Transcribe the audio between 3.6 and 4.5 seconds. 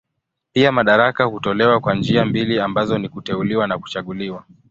na kuchaguliwa.